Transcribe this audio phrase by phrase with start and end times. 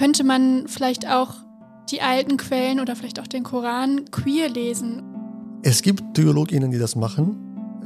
[0.00, 1.34] Könnte man vielleicht auch
[1.90, 5.02] die alten Quellen oder vielleicht auch den Koran queer lesen?
[5.62, 7.36] Es gibt Theologinnen, die das machen.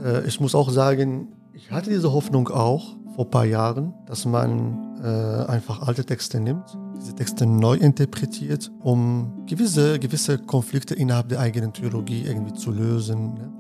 [0.01, 4.27] Äh, ich muss auch sagen, ich hatte diese Hoffnung auch vor ein paar Jahren, dass
[4.27, 11.31] man äh, einfach alte Texte nimmt, diese Texte neu interpretiert, um gewisse, gewisse Konflikte innerhalb
[11.31, 13.35] der eigenen Theologie irgendwie zu lösen.
[13.35, 13.53] Ne?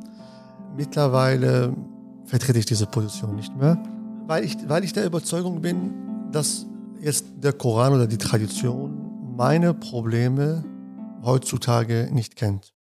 [0.76, 1.74] Mittlerweile
[2.24, 3.82] vertrete ich diese Position nicht mehr,
[4.28, 5.92] weil ich, weil ich der Überzeugung bin,
[6.30, 6.66] dass
[7.00, 10.64] jetzt der Koran oder die Tradition meine Probleme
[11.22, 12.72] heutzutage nicht kennt.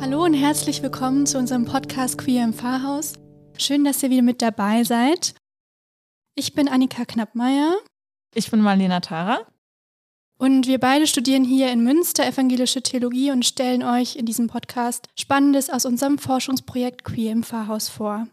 [0.00, 3.14] Hallo und herzlich willkommen zu unserem Podcast Queer im Pfarrhaus.
[3.58, 5.34] Schön, dass ihr wieder mit dabei seid.
[6.34, 7.74] Ich bin Annika Knappmeier.
[8.34, 9.40] Ich bin Marlena Tara.
[10.38, 15.08] Und wir beide studieren hier in Münster evangelische Theologie und stellen euch in diesem Podcast
[15.18, 18.28] Spannendes aus unserem Forschungsprojekt Queer im Pfarrhaus vor.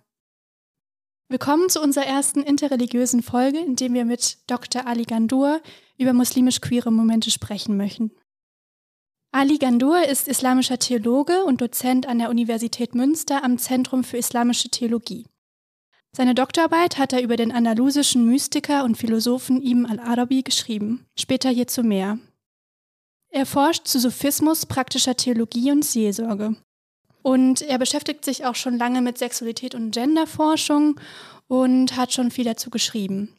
[1.29, 4.85] Willkommen zu unserer ersten interreligiösen Folge, in dem wir mit Dr.
[4.85, 5.61] Ali Gandur
[5.97, 8.11] über muslimisch-queere Momente sprechen möchten.
[9.31, 14.67] Ali Gandur ist islamischer Theologe und Dozent an der Universität Münster am Zentrum für Islamische
[14.67, 15.25] Theologie.
[16.15, 21.81] Seine Doktorarbeit hat er über den andalusischen Mystiker und Philosophen Ibn al-Arabi geschrieben, später hierzu
[21.81, 22.19] mehr.
[23.31, 26.55] Er forscht zu Sophismus, praktischer Theologie und Seelsorge.
[27.23, 30.99] Und er beschäftigt sich auch schon lange mit Sexualität und Genderforschung
[31.47, 33.35] und hat schon viel dazu geschrieben.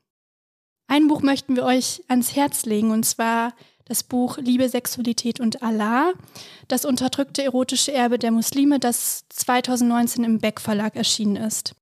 [0.88, 5.62] Ein Buch möchten wir euch ans Herz legen, und zwar das Buch Liebe, Sexualität und
[5.62, 6.12] Allah,
[6.66, 11.76] das unterdrückte erotische Erbe der Muslime, das 2019 im Beck Verlag erschienen ist.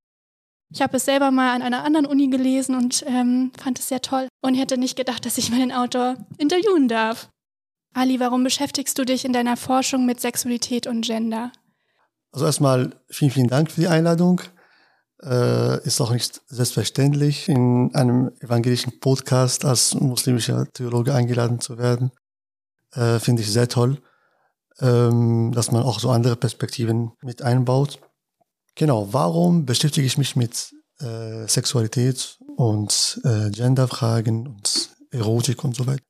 [0.74, 4.00] Ich habe es selber mal an einer anderen Uni gelesen und ähm, fand es sehr
[4.00, 7.28] toll und hätte nicht gedacht, dass ich mal den Autor interviewen darf.
[7.94, 11.52] Ali, warum beschäftigst du dich in deiner Forschung mit Sexualität und Gender?
[12.32, 14.40] Also erstmal vielen, vielen Dank für die Einladung.
[15.22, 22.12] Äh, ist auch nicht selbstverständlich, in einem evangelischen Podcast als muslimischer Theologe eingeladen zu werden.
[22.94, 23.98] Äh, Finde ich sehr toll,
[24.80, 28.00] ähm, dass man auch so andere Perspektiven mit einbaut.
[28.74, 35.86] Genau, warum beschäftige ich mich mit äh, Sexualität und äh, Genderfragen und Erotik und so
[35.86, 36.02] weiter?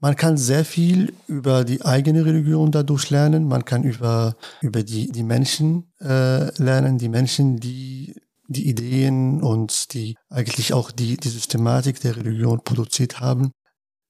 [0.00, 3.48] Man kann sehr viel über die eigene Religion dadurch lernen.
[3.48, 8.14] Man kann über, über die, die Menschen äh, lernen, die Menschen, die
[8.48, 13.52] die Ideen und die eigentlich auch die, die Systematik der Religion produziert haben.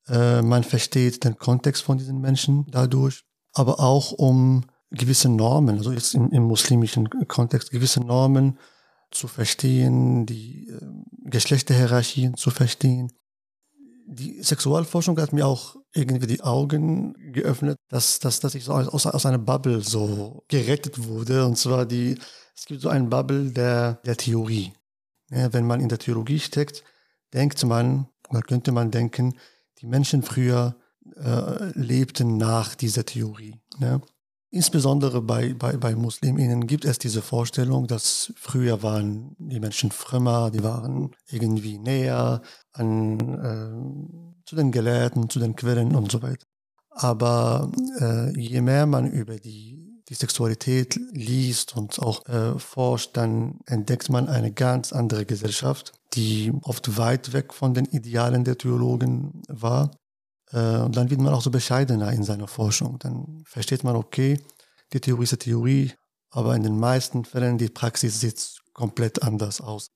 [0.07, 5.93] Äh, man versteht den Kontext von diesen Menschen dadurch, aber auch um gewisse Normen, also
[5.93, 8.59] jetzt im, im muslimischen Kontext, gewisse Normen
[9.11, 10.81] zu verstehen, die äh,
[11.25, 13.13] Geschlechterhierarchien zu verstehen.
[14.07, 19.07] Die Sexualforschung hat mir auch irgendwie die Augen geöffnet, dass, dass, dass ich so aus,
[19.07, 21.45] aus einer Bubble so gerettet wurde.
[21.45, 22.19] Und zwar die,
[22.57, 24.73] es gibt so einen Bubble der, der Theorie.
[25.31, 26.85] Ja, wenn man in der Theologie steckt,
[27.35, 29.35] denkt man, oder könnte man denken,
[29.81, 30.77] die Menschen früher
[31.17, 33.57] äh, lebten nach dieser Theorie.
[33.79, 34.01] Ne?
[34.51, 40.51] Insbesondere bei, bei, bei Musliminnen gibt es diese Vorstellung, dass früher waren die Menschen frömmer,
[40.51, 42.41] die waren irgendwie näher
[42.73, 46.47] an, äh, zu den Gelehrten, zu den Quellen und so weiter.
[46.91, 47.71] Aber
[48.01, 54.09] äh, je mehr man über die, die Sexualität liest und auch äh, forscht, dann entdeckt
[54.09, 59.91] man eine ganz andere Gesellschaft, die oft weit weg von den Idealen der Theologen war
[60.53, 62.99] und dann wird man auch so bescheidener in seiner Forschung.
[62.99, 64.41] Dann versteht man, okay,
[64.93, 65.93] die Theorie ist die Theorie,
[66.31, 69.91] aber in den meisten Fällen die Praxis sieht komplett anders aus.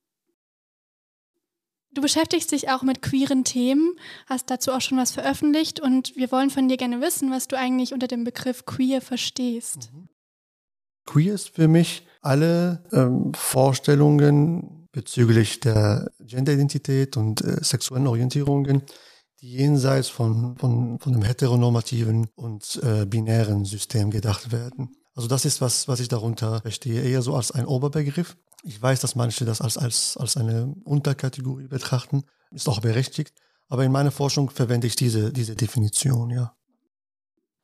[1.94, 3.96] Du beschäftigst dich auch mit queeren Themen,
[4.26, 7.58] hast dazu auch schon was veröffentlicht und wir wollen von dir gerne wissen, was du
[7.58, 9.90] eigentlich unter dem Begriff queer verstehst.
[9.92, 10.08] Mhm.
[11.04, 18.82] Queer ist für mich alle ähm, Vorstellungen bezüglich der Genderidentität und äh, sexuellen Orientierungen,
[19.42, 24.96] die jenseits von, von, von einem heteronormativen und äh, binären System gedacht werden.
[25.14, 28.36] Also das ist, was, was ich darunter verstehe, eher so als ein Oberbegriff.
[28.62, 32.22] Ich weiß, dass manche das als, als, als eine Unterkategorie betrachten,
[32.52, 33.34] ist auch berechtigt,
[33.68, 36.54] aber in meiner Forschung verwende ich diese, diese Definition, ja.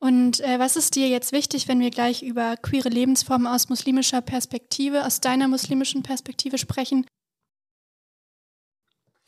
[0.01, 4.21] Und äh, was ist dir jetzt wichtig, wenn wir gleich über queere Lebensformen aus muslimischer
[4.21, 7.05] Perspektive, aus deiner muslimischen Perspektive sprechen?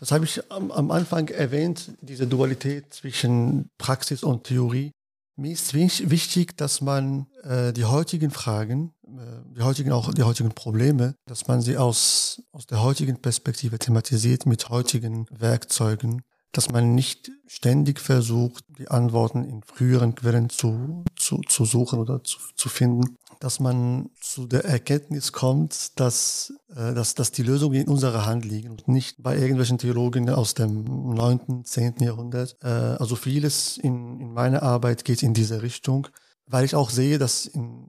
[0.01, 4.92] Das habe ich am, am Anfang erwähnt, diese Dualität zwischen Praxis und Theorie.
[5.38, 10.53] Mir ist wichtig, dass man äh, die heutigen Fragen, äh, die heutigen auch die heutigen
[10.53, 16.95] Probleme, dass man sie aus aus der heutigen Perspektive thematisiert mit heutigen Werkzeugen, dass man
[16.95, 22.69] nicht ständig versucht, die Antworten in früheren Quellen zu zu, zu suchen oder zu, zu
[22.69, 23.18] finden.
[23.39, 28.45] dass man zu der Erkenntnis kommt, dass, äh, dass, dass die Lösungen in unserer Hand
[28.45, 30.83] liegen und nicht bei irgendwelchen Theologen aus dem
[31.15, 31.95] 9., 10.
[32.01, 32.56] Jahrhundert.
[32.62, 36.07] Äh, also vieles in, in meiner Arbeit geht in diese Richtung,
[36.45, 37.88] weil ich auch sehe, dass in,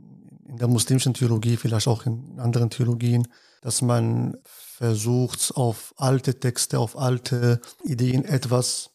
[0.49, 3.29] in der muslimischen Theologie, vielleicht auch in anderen Theologien,
[3.61, 4.38] dass man
[4.82, 8.90] versucht, auf alte Texte, auf alte Ideen etwas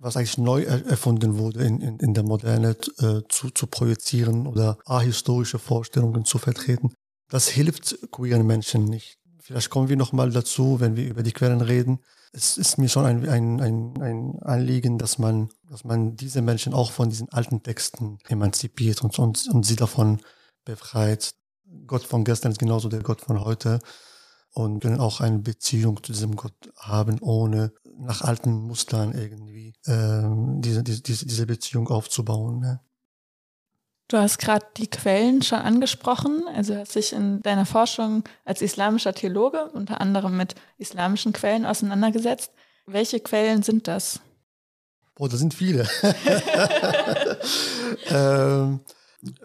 [0.00, 4.78] was eigentlich neu erfunden wurde in, in, in der Moderne äh, zu, zu projizieren oder
[4.84, 6.92] ahistorische Vorstellungen zu vertreten.
[7.28, 9.18] Das hilft queeren Menschen nicht.
[9.40, 11.98] Vielleicht kommen wir nochmal dazu, wenn wir über die Quellen reden.
[12.32, 16.74] Es ist mir schon ein, ein, ein, ein Anliegen, dass man, dass man diese Menschen
[16.74, 20.20] auch von diesen alten Texten emanzipiert und, und, und sie davon
[20.64, 21.32] befreit.
[21.88, 23.80] Gott von gestern ist genauso der Gott von heute
[24.52, 30.60] und können auch eine Beziehung zu diesem Gott haben, ohne nach alten Mustern irgendwie ähm,
[30.60, 32.60] diese, diese, diese Beziehung aufzubauen.
[32.60, 32.80] Ne?
[34.08, 36.44] Du hast gerade die Quellen schon angesprochen.
[36.54, 42.52] Also hast dich in deiner Forschung als islamischer Theologe unter anderem mit islamischen Quellen auseinandergesetzt.
[42.86, 44.20] Welche Quellen sind das?
[45.14, 45.86] Boah, das sind viele.
[48.08, 48.80] ähm,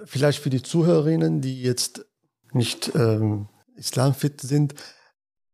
[0.05, 2.05] vielleicht für die Zuhörerinnen, die jetzt
[2.53, 4.73] nicht ähm, islamfit sind,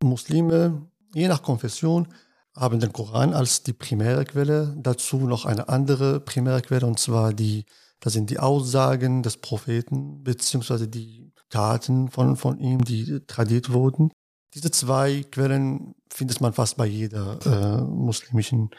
[0.02, 2.08] Muslime, je nach Konfession,
[2.56, 7.34] haben den Koran als die primäre Quelle, dazu noch eine andere primäre Quelle, und zwar
[7.34, 7.66] die,
[8.00, 14.12] das sind die Aussagen des Propheten, beziehungsweise die Taten von, von ihm, die tradiert wurden.
[14.54, 18.72] Diese zwei Quellen findet man fast bei jeder äh, muslimischen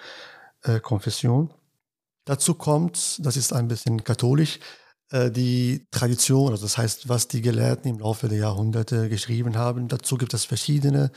[0.62, 1.52] äh, Konfession.
[2.24, 4.60] Dazu kommt, das ist ein bisschen katholisch,
[5.12, 9.88] die Tradition, also das heißt, was die Gelehrten im Laufe der Jahrhunderte geschrieben haben.
[9.88, 11.10] Dazu gibt es verschiedene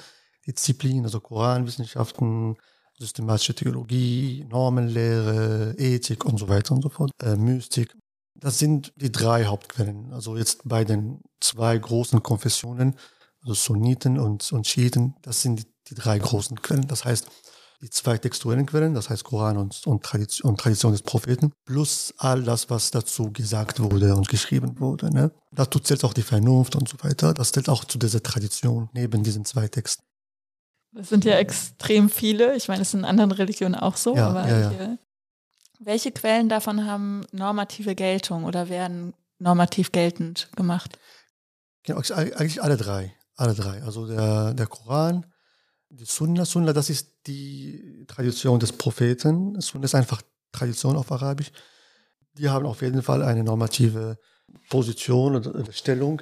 [0.47, 2.55] Disziplinen, also Koranwissenschaften,
[2.97, 7.95] systematische Theologie, Normenlehre, Ethik und so weiter und so fort, äh, Mystik.
[8.35, 10.11] Das sind die drei Hauptquellen.
[10.11, 12.95] Also jetzt bei den zwei großen Konfessionen,
[13.41, 16.87] also Sunniten und, und Schiiten, das sind die, die drei großen Quellen.
[16.87, 17.27] Das heißt,
[17.83, 22.13] die zwei textuellen Quellen, das heißt Koran und, und, Tradition, und Tradition des Propheten, plus
[22.17, 25.13] all das, was dazu gesagt wurde und geschrieben wurde.
[25.13, 25.31] Ne?
[25.51, 27.33] Dazu zählt auch die Vernunft und so weiter.
[27.33, 30.03] Das zählt auch zu dieser Tradition neben diesen zwei Texten.
[30.93, 32.55] Das sind ja extrem viele.
[32.55, 34.15] Ich meine, es ist in anderen Religionen auch so.
[34.15, 34.97] Ja, aber ja, ja.
[35.79, 40.97] welche Quellen davon haben normative Geltung oder werden normativ geltend gemacht?
[41.83, 43.13] Genau, eigentlich alle drei.
[43.35, 43.83] Alle drei.
[43.83, 45.25] Also der, der Koran,
[45.89, 49.59] die Sunna, Sunna, das ist die Tradition des Propheten.
[49.61, 50.21] Sunna ist einfach
[50.51, 51.51] Tradition auf Arabisch.
[52.37, 54.17] Die haben auf jeden Fall eine normative
[54.69, 56.21] Position oder Stellung.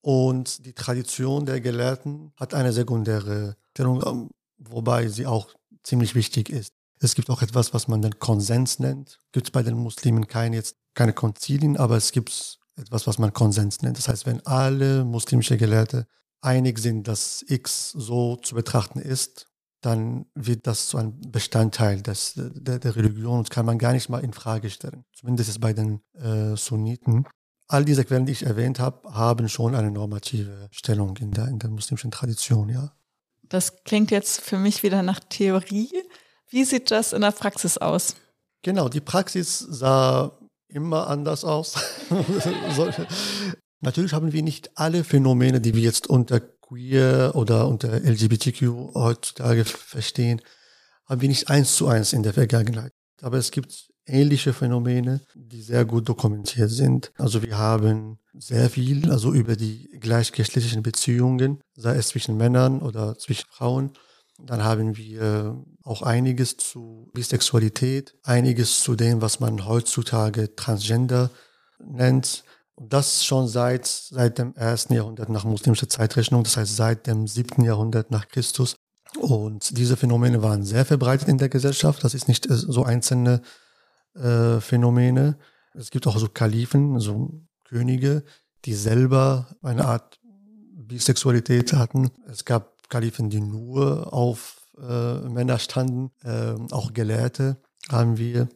[0.00, 5.48] Und die Tradition der Gelehrten hat eine sekundäre Stellung, ähm, wobei sie auch
[5.82, 6.72] ziemlich wichtig ist.
[7.00, 9.20] Es gibt auch etwas, was man den Konsens nennt.
[9.32, 13.32] Gibt es bei den Muslimen keine, jetzt keine Konzilien, aber es gibt etwas, was man
[13.32, 13.98] Konsens nennt.
[13.98, 16.06] Das heißt, wenn alle muslimische Gelehrte
[16.40, 19.46] einig sind, dass X so zu betrachten ist,
[19.80, 24.08] dann wird das zu einem Bestandteil des, der, der Religion und kann man gar nicht
[24.08, 25.04] mal in Frage stellen.
[25.12, 27.26] Zumindest ist bei den äh, Sunniten.
[27.68, 31.58] All diese Quellen, die ich erwähnt habe, haben schon eine normative Stellung in der, in
[31.58, 32.92] der muslimischen Tradition, ja.
[33.42, 35.90] Das klingt jetzt für mich wieder nach Theorie.
[36.50, 38.16] Wie sieht das in der Praxis aus?
[38.62, 40.38] Genau, die Praxis sah
[40.68, 41.74] immer anders aus.
[43.80, 49.64] Natürlich haben wir nicht alle Phänomene, die wir jetzt unter queer oder unter LGBTQ heutzutage
[49.64, 50.40] verstehen,
[51.06, 52.92] haben wir nicht eins zu eins in der Vergangenheit.
[53.22, 57.12] Aber es gibt ähnliche Phänomene, die sehr gut dokumentiert sind.
[57.16, 63.18] Also wir haben sehr viel, also über die gleichgeschlechtlichen Beziehungen, sei es zwischen Männern oder
[63.18, 63.92] zwischen Frauen.
[64.38, 71.30] Dann haben wir auch einiges zu Bisexualität, einiges zu dem, was man heutzutage Transgender
[71.84, 72.44] nennt.
[72.78, 77.26] Und das schon seit, seit dem ersten Jahrhundert nach muslimischer Zeitrechnung, das heißt seit dem
[77.26, 78.76] siebten Jahrhundert nach Christus.
[79.18, 82.04] Und diese Phänomene waren sehr verbreitet in der Gesellschaft.
[82.04, 83.42] Das ist nicht so einzelne
[84.14, 85.38] äh, Phänomene.
[85.74, 88.22] Es gibt auch so Kalifen, so Könige,
[88.64, 90.20] die selber eine Art
[90.76, 92.12] Bisexualität hatten.
[92.30, 98.48] Es gab Kalifen, die nur auf äh, Männer standen, äh, auch Gelehrte haben wir,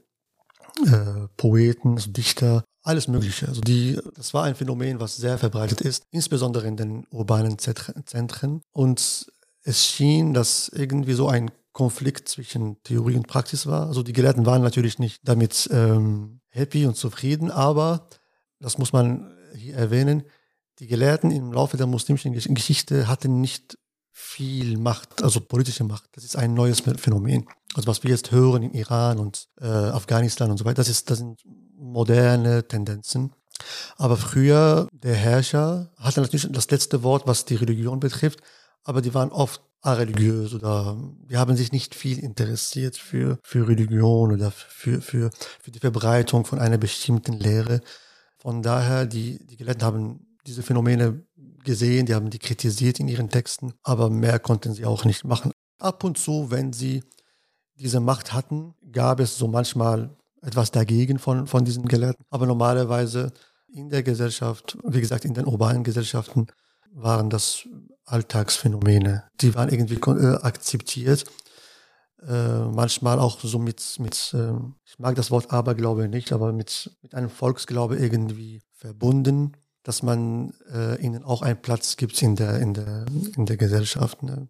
[0.87, 3.49] äh, Poeten, also Dichter, alles Mögliche.
[3.49, 8.62] Also die, das war ein Phänomen, was sehr verbreitet ist, insbesondere in den urbanen Zentren.
[8.73, 13.87] Und es schien, dass irgendwie so ein Konflikt zwischen Theorie und Praxis war.
[13.87, 18.09] Also die Gelehrten waren natürlich nicht damit ähm, happy und zufrieden, aber
[18.61, 20.25] das muss man hier erwähnen,
[20.79, 23.79] die Gelehrten im Laufe der muslimischen Geschichte hatten nicht
[24.11, 26.11] viel Macht, also politische Macht.
[26.12, 27.47] Das ist ein neues Phänomen.
[27.75, 31.11] Also was wir jetzt hören in Iran und äh, Afghanistan und so weiter, das, ist,
[31.11, 31.41] das sind
[31.83, 33.33] moderne Tendenzen.
[33.97, 38.41] Aber früher, der Herrscher hatte natürlich das letzte Wort, was die Religion betrifft,
[38.85, 40.97] aber die waren oft religiös oder
[41.29, 46.45] die haben sich nicht viel interessiert für, für Religion oder für, für, für die Verbreitung
[46.45, 47.81] von einer bestimmten Lehre.
[48.39, 51.25] Von daher, die, die Gelehrten haben diese Phänomene
[51.65, 55.53] gesehen, die haben die kritisiert in ihren Texten, aber mehr konnten sie auch nicht machen.
[55.79, 57.03] Ab und zu, wenn sie
[57.75, 62.25] diese Macht hatten, gab es so manchmal etwas dagegen von, von diesen Gelehrten.
[62.30, 63.32] Aber normalerweise
[63.72, 66.49] in der Gesellschaft, wie gesagt, in den urbanen Gesellschaften
[66.92, 67.66] waren das
[68.04, 69.25] Alltagsphänomene.
[69.40, 71.25] Die waren irgendwie äh, akzeptiert.
[72.26, 74.52] Äh, manchmal auch so mit, mit äh,
[74.84, 80.52] ich mag das Wort Aberglaube nicht, aber mit, mit einem Volksglaube irgendwie verbunden, dass man
[80.72, 83.06] äh, ihnen auch einen Platz gibt in der, in der,
[83.37, 84.22] in der Gesellschaft.
[84.22, 84.49] Ne?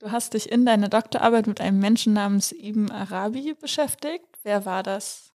[0.00, 4.26] Du hast dich in deiner Doktorarbeit mit einem Menschen namens Ibn Arabi beschäftigt.
[4.44, 5.32] Wer war das?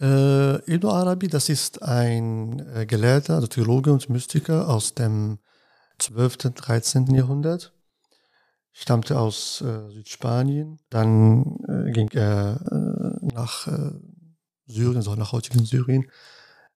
[0.00, 5.40] Äh, Ibn Arabi, das ist ein äh, Gelehrter, also Theologe und Mystiker aus dem
[5.98, 7.06] 12., 13.
[7.14, 7.72] Jahrhundert.
[8.72, 10.78] Stammte aus äh, Südspanien.
[10.88, 13.90] Dann äh, ging er äh, nach äh,
[14.66, 16.08] Syrien, also nach heutigen Syrien.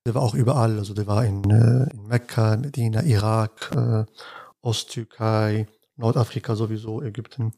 [0.04, 3.70] Der war auch überall, also der war in, in Mekka, Medina, Irak,
[4.60, 7.52] Osttürkei, Nordafrika sowieso, Ägypten.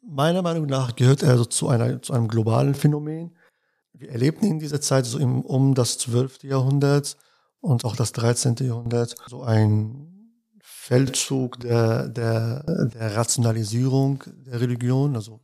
[0.00, 3.36] Meiner Meinung nach gehört er also zu, einer, zu einem globalen Phänomen
[3.94, 6.44] wir erlebten in dieser Zeit so im, um das 12.
[6.44, 7.16] Jahrhundert
[7.60, 8.56] und auch das 13.
[8.60, 10.08] Jahrhundert so ein
[10.60, 15.14] Feldzug der, der, der Rationalisierung der Religion.
[15.14, 15.40] Also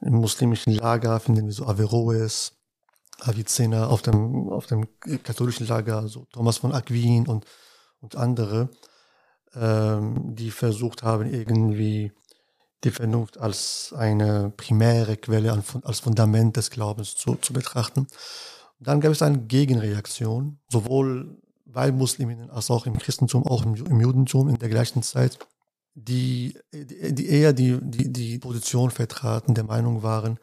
[0.00, 2.52] im muslimischen Lager finden wir so Averroes,
[3.20, 4.86] Avicenna, auf dem, auf dem
[5.22, 7.44] katholischen Lager, so Thomas von Aquin und,
[8.00, 8.70] und andere,
[9.60, 12.12] die versucht haben, irgendwie
[12.84, 18.00] die Vernunft als eine primäre Quelle, als Fundament des Glaubens zu, zu betrachten.
[18.00, 23.74] Und dann gab es eine Gegenreaktion, sowohl bei Musliminnen als auch im Christentum, auch im,
[23.74, 25.38] im Judentum in der gleichen Zeit,
[25.94, 30.38] die, die, die eher die, die, die Position vertraten, der Meinung waren,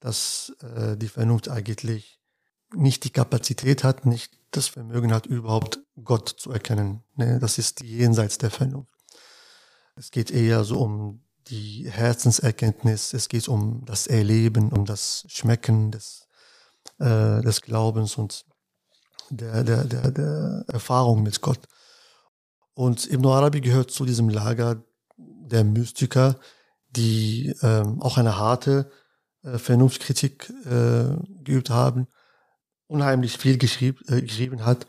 [0.00, 2.20] dass äh, die Vernunft eigentlich
[2.74, 7.02] nicht die Kapazität hat, nicht das Vermögen hat, überhaupt Gott zu erkennen.
[7.16, 7.38] Ne?
[7.38, 8.92] Das ist jenseits der Vernunft.
[9.96, 15.90] Es geht eher so um die Herzenserkenntnis, es geht um das Erleben, um das Schmecken
[15.90, 16.28] des,
[16.98, 18.46] äh, des Glaubens und
[19.28, 21.60] der, der, der, der Erfahrung mit Gott.
[22.74, 24.82] Und Ibn Arabi gehört zu diesem Lager
[25.16, 26.38] der Mystiker,
[26.90, 28.90] die ähm, auch eine harte
[29.42, 32.06] äh, Vernunftkritik äh, geübt haben,
[32.86, 34.86] unheimlich viel geschrieb, äh, geschrieben hat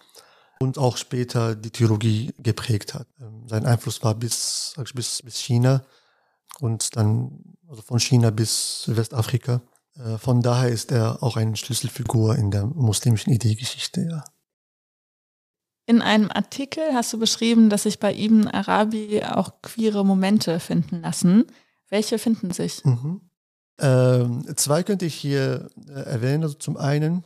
[0.60, 3.08] und auch später die Theologie geprägt hat.
[3.20, 5.84] Ähm, sein Einfluss war bis, bis, bis China
[6.60, 9.62] und dann also von China bis Westafrika.
[9.96, 14.24] Äh, von daher ist er auch eine Schlüsselfigur in der muslimischen Ideegeschichte, ja.
[15.86, 21.02] In einem Artikel hast du beschrieben, dass sich bei Ibn Arabi auch queere Momente finden
[21.02, 21.46] lassen.
[21.90, 22.86] Welche finden sich?
[22.86, 23.20] Mhm.
[23.80, 26.44] Ähm, zwei könnte ich hier äh, erwähnen.
[26.44, 27.26] Also zum einen,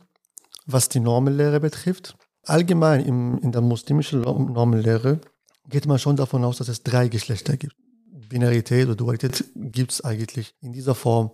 [0.66, 2.16] was die Normellehre betrifft.
[2.48, 5.20] Allgemein im, in der muslimischen Normellehre
[5.68, 7.76] geht man schon davon aus, dass es drei Geschlechter gibt.
[8.10, 11.30] Binarität oder Dualität gibt es eigentlich in dieser Form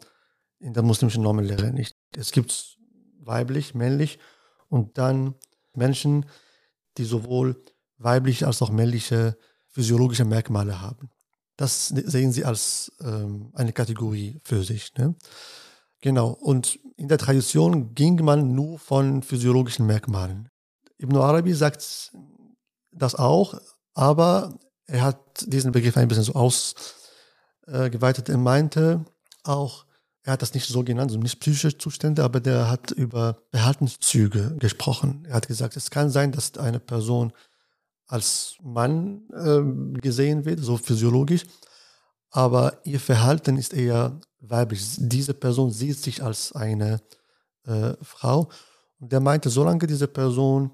[0.58, 1.96] in der muslimischen Normellehre nicht.
[2.16, 2.78] Es gibt
[3.20, 4.18] weiblich, männlich
[4.68, 5.34] und dann
[5.74, 6.26] Menschen,
[6.98, 7.62] die sowohl
[7.98, 9.36] weibliche als auch männliche
[9.68, 11.10] physiologische Merkmale haben.
[11.56, 14.92] Das sehen sie als ähm, eine Kategorie für sich.
[14.98, 15.14] Ne?
[16.00, 16.30] Genau.
[16.30, 20.48] Und in der Tradition ging man nur von physiologischen Merkmalen.
[21.04, 22.12] Ibn Arabi sagt
[22.90, 23.60] das auch,
[23.92, 28.30] aber er hat diesen Begriff ein bisschen so ausgeweitet.
[28.30, 29.04] er meinte
[29.42, 29.84] auch,
[30.22, 34.56] er hat das nicht so genannt, so nicht psychische Zustände, aber der hat über Verhaltenszüge
[34.58, 35.26] gesprochen.
[35.28, 37.34] Er hat gesagt, es kann sein, dass eine Person
[38.06, 41.44] als Mann äh, gesehen wird, so physiologisch,
[42.30, 44.82] aber ihr Verhalten ist eher weiblich.
[44.96, 47.02] Diese Person sieht sich als eine
[47.66, 48.48] äh, Frau.
[48.98, 50.70] Und der meinte, solange diese Person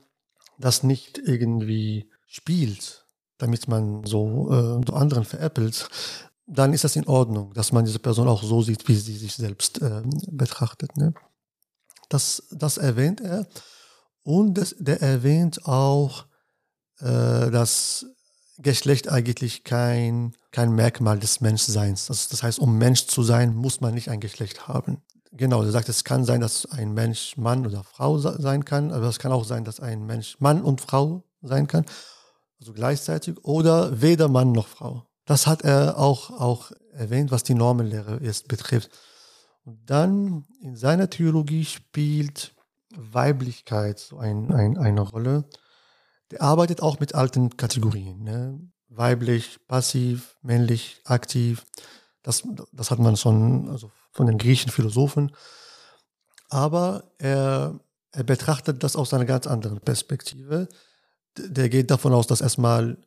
[0.61, 3.07] das nicht irgendwie spielt,
[3.38, 5.88] damit man so, äh, anderen veräppelt,
[6.47, 9.35] dann ist das in Ordnung, dass man diese Person auch so sieht, wie sie sich
[9.35, 10.97] selbst äh, betrachtet.
[10.97, 11.14] Ne?
[12.09, 13.47] Das, das erwähnt er.
[14.23, 16.26] Und das, der erwähnt auch,
[16.99, 18.07] äh, dass
[18.59, 22.07] Geschlecht eigentlich kein, kein Merkmal des Menschseins.
[22.07, 25.02] Das, das heißt, um Mensch zu sein, muss man nicht ein Geschlecht haben.
[25.40, 29.06] Genau, er sagt, es kann sein, dass ein Mensch Mann oder Frau sein kann, aber
[29.06, 31.85] es kann auch sein, dass ein Mensch Mann und Frau sein kann
[32.61, 35.06] also gleichzeitig, oder weder Mann noch Frau.
[35.25, 38.90] Das hat er auch, auch erwähnt, was die Normenlehre jetzt betrifft.
[39.64, 42.54] Und dann in seiner Theologie spielt
[42.94, 45.44] Weiblichkeit so ein, ein, eine Rolle.
[46.30, 48.23] Der arbeitet auch mit alten Kategorien.
[48.23, 48.61] Ne?
[48.88, 51.64] Weiblich, passiv, männlich, aktiv.
[52.23, 52.42] Das,
[52.73, 55.33] das hat man schon also von den griechischen Philosophen.
[56.49, 57.79] Aber er,
[58.12, 60.69] er betrachtet das aus einer ganz anderen Perspektive.
[61.37, 62.99] Der geht davon aus, dass erstmal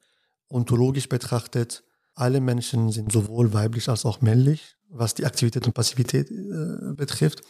[0.49, 1.83] ontologisch betrachtet,
[2.15, 7.41] alle Menschen sind sowohl weiblich als auch männlich, was die Aktivität und Passivität äh, betrifft.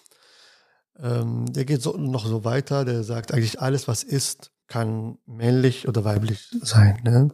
[0.98, 5.88] Ähm, der geht so, noch so weiter, der sagt eigentlich, alles, was ist, kann männlich
[5.88, 7.00] oder weiblich sein.
[7.03, 7.29] Ne?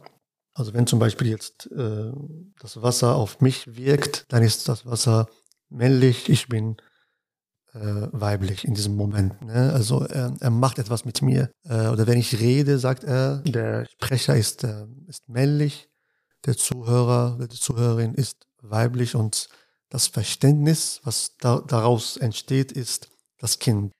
[0.54, 2.12] Also wenn zum Beispiel jetzt äh,
[2.60, 5.28] das Wasser auf mich wirkt, dann ist das Wasser
[5.70, 6.76] männlich, ich bin
[7.72, 9.40] äh, weiblich in diesem Moment.
[9.42, 9.72] Ne?
[9.72, 11.50] Also er, er, macht etwas mit mir.
[11.64, 15.88] Äh, oder wenn ich rede, sagt er, der Sprecher ist, äh, ist männlich,
[16.46, 19.48] der Zuhörer, die Zuhörerin ist weiblich und
[19.88, 23.08] das Verständnis, was da, daraus entsteht, ist
[23.38, 23.92] das Kind.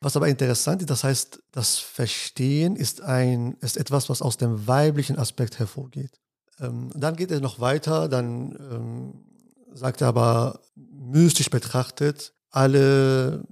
[0.00, 4.66] Was aber interessant ist, das heißt, das Verstehen ist, ein, ist etwas, was aus dem
[4.66, 6.18] weiblichen Aspekt hervorgeht.
[6.60, 9.33] Ähm, dann geht er noch weiter, dann ähm,
[9.74, 13.44] sagt er aber, mystisch betrachtet, alle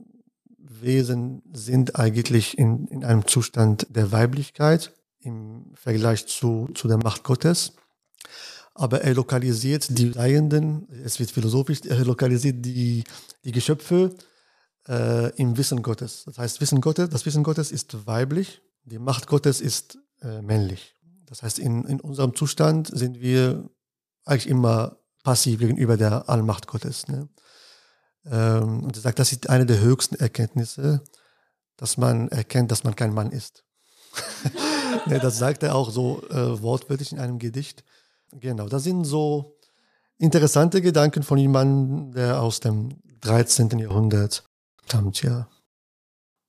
[0.59, 7.25] Wesen sind eigentlich in, in einem Zustand der Weiblichkeit im Vergleich zu, zu der Macht
[7.25, 7.73] Gottes.
[8.75, 13.05] Aber er lokalisiert die Seienden, es wird philosophisch, er lokalisiert die,
[13.45, 14.15] die Geschöpfe
[14.89, 16.25] äh, im Wissen Gottes.
[16.25, 20.95] Das heißt, Wissen Gottes, das Wissen Gottes ist weiblich, die Macht Gottes ist äh, männlich.
[21.27, 23.69] Das heißt, in, in unserem Zustand sind wir
[24.25, 27.09] eigentlich immer passiv gegenüber der Allmacht Gottes.
[27.09, 27.29] Ne?
[28.27, 31.03] Ähm, und er sagt, das ist eine der höchsten Erkenntnisse,
[31.77, 33.65] dass man erkennt, dass man kein Mann ist.
[35.07, 37.85] ne, das sagt er auch so äh, wortwörtlich in einem Gedicht.
[38.33, 39.59] Genau, das sind so
[40.19, 43.79] interessante Gedanken von jemandem, der aus dem 13.
[43.79, 44.45] Jahrhundert
[44.85, 45.49] stammt, ja.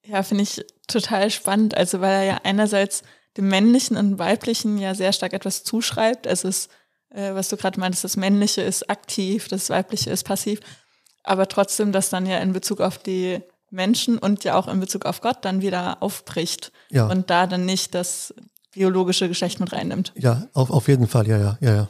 [0.06, 1.76] Ja, finde ich total spannend.
[1.76, 3.04] Also, weil er ja einerseits
[3.38, 6.26] dem Männlichen und Weiblichen ja sehr stark etwas zuschreibt.
[6.26, 6.70] Es ist,
[7.14, 10.60] äh, was du gerade meintest, das Männliche ist aktiv, das Weibliche ist passiv
[11.24, 15.06] aber trotzdem das dann ja in Bezug auf die Menschen und ja auch in Bezug
[15.06, 17.08] auf Gott dann wieder aufbricht ja.
[17.08, 18.34] und da dann nicht das
[18.72, 20.12] biologische Geschlecht mit reinnimmt.
[20.16, 21.90] Ja, auf, auf jeden Fall, ja, ja, ja, ja.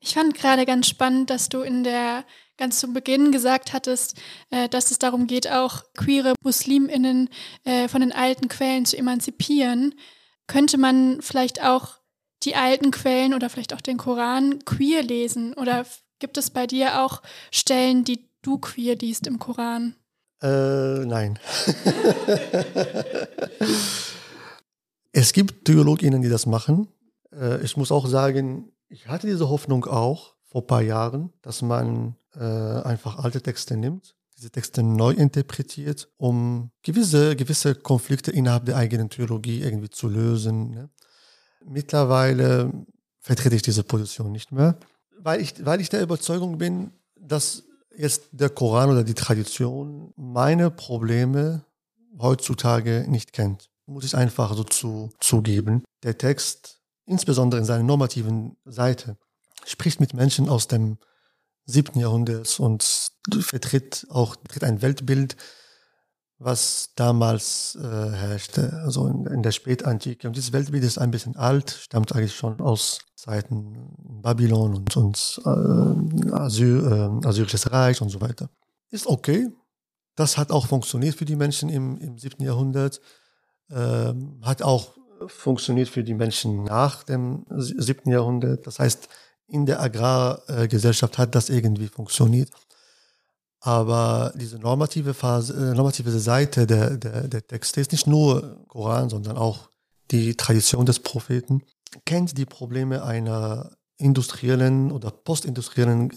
[0.00, 2.24] Ich fand gerade ganz spannend, dass du in der
[2.56, 4.16] ganz zu Beginn gesagt hattest,
[4.50, 7.28] äh, dass es darum geht, auch queere Musliminnen
[7.64, 9.94] äh, von den alten Quellen zu emanzipieren.
[10.46, 11.99] Könnte man vielleicht auch
[12.42, 15.54] die alten Quellen oder vielleicht auch den Koran queer lesen?
[15.54, 15.84] Oder
[16.18, 19.94] gibt es bei dir auch Stellen, die du queer liest im Koran?
[20.42, 21.38] Äh, nein.
[25.12, 26.88] es gibt Theologinnen, die das machen.
[27.32, 31.62] Äh, ich muss auch sagen, ich hatte diese Hoffnung auch vor ein paar Jahren, dass
[31.62, 38.64] man äh, einfach alte Texte nimmt, diese Texte neu interpretiert, um gewisse, gewisse Konflikte innerhalb
[38.64, 40.70] der eigenen Theologie irgendwie zu lösen.
[40.70, 40.90] Ne?
[41.64, 42.72] Mittlerweile
[43.20, 44.78] vertrete ich diese Position nicht mehr,
[45.18, 47.64] weil ich, weil ich der Überzeugung bin, dass
[47.96, 51.64] jetzt der Koran oder die Tradition meine Probleme
[52.18, 53.70] heutzutage nicht kennt.
[53.86, 55.84] Muss ich einfach so zu, zugeben.
[56.02, 59.16] Der Text, insbesondere in seiner normativen Seite,
[59.66, 60.98] spricht mit Menschen aus dem
[61.66, 65.36] siebten Jahrhundert und vertritt auch vertritt ein Weltbild,
[66.40, 70.26] was damals äh, herrschte, also in, in, der Spätantike.
[70.26, 75.40] Und dieses Weltbild ist ein bisschen alt, stammt eigentlich schon aus Zeiten Babylon und, und
[75.44, 78.48] äh, Assyr, äh, Assyrisches Reich und so weiter.
[78.90, 79.48] Ist okay.
[80.16, 82.42] Das hat auch funktioniert für die Menschen im, im 7.
[82.42, 83.02] Jahrhundert.
[83.70, 84.94] Ähm, hat auch
[85.26, 88.10] funktioniert für die Menschen nach dem 7.
[88.10, 88.66] Jahrhundert.
[88.66, 89.10] Das heißt,
[89.46, 92.48] in der Agrargesellschaft hat das irgendwie funktioniert.
[93.60, 99.10] Aber diese normative Phase, äh, normative Seite der, der, der Texte ist nicht nur Koran,
[99.10, 99.68] sondern auch
[100.10, 101.62] die Tradition des Propheten,
[102.04, 106.10] kennt die Probleme einer industriellen oder postindustriellen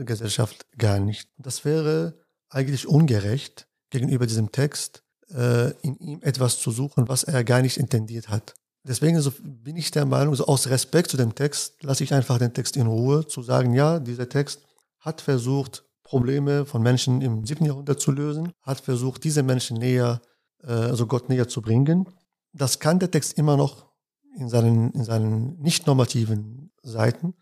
[0.00, 1.28] äh, Gesellschaft gar nicht.
[1.38, 2.18] Das wäre
[2.50, 7.76] eigentlich ungerecht gegenüber diesem Text, äh, in ihm etwas zu suchen, was er gar nicht
[7.76, 8.54] intendiert hat.
[8.82, 12.38] Deswegen also bin ich der Meinung, so aus Respekt zu dem Text lasse ich einfach
[12.38, 14.62] den Text in Ruhe, zu sagen, ja, dieser Text
[14.98, 17.66] hat versucht, Probleme von Menschen im 7.
[17.66, 20.22] Jahrhundert zu lösen, hat versucht, diese Menschen näher,
[20.62, 22.08] äh, also Gott näher zu bringen.
[22.54, 23.92] Das kann der Text immer noch
[24.38, 27.34] in seinen, in seinen nicht normativen Seiten.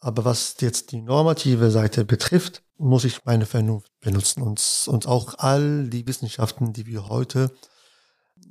[0.00, 5.38] Aber was jetzt die normative Seite betrifft, muss ich meine Vernunft benutzen und, und auch
[5.38, 7.52] all die Wissenschaften, die wir heute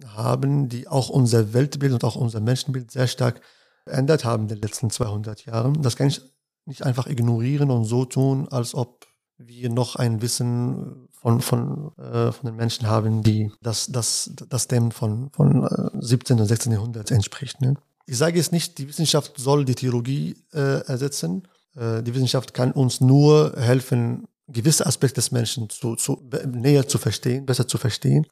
[0.07, 3.39] haben, die auch unser Weltbild und auch unser Menschenbild sehr stark
[3.83, 5.79] verändert haben in den letzten 200 Jahren.
[5.83, 6.21] Das kann ich
[6.65, 9.05] nicht einfach ignorieren und so tun, als ob
[9.37, 14.67] wir noch ein Wissen von, von, äh, von den Menschen haben, die das, das, das
[14.67, 15.67] dem von, von
[15.99, 16.39] 17.
[16.39, 16.71] und 16.
[16.71, 17.61] Jahrhundert entspricht.
[17.61, 17.75] Ne?
[18.05, 21.47] Ich sage jetzt nicht, die Wissenschaft soll die Theologie äh, ersetzen.
[21.75, 26.97] Äh, die Wissenschaft kann uns nur helfen, gewisse Aspekte des Menschen zu, zu, näher zu
[26.97, 28.27] verstehen, besser zu verstehen.